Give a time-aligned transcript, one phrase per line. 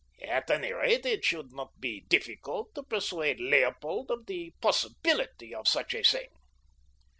[0.27, 5.67] At any rate, it should not be difficult to persuade Leopold of the possibility of
[5.67, 6.29] such a thing.